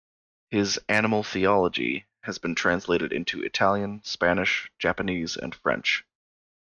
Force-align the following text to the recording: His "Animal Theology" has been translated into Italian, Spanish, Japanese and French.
His 0.49 0.79
"Animal 0.89 1.21
Theology" 1.23 2.07
has 2.23 2.39
been 2.39 2.55
translated 2.55 3.13
into 3.13 3.43
Italian, 3.43 4.01
Spanish, 4.03 4.71
Japanese 4.79 5.37
and 5.37 5.53
French. 5.53 6.05